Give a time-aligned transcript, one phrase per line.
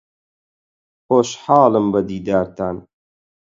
[1.05, 2.77] خۆشحاڵم بە دیدارتان.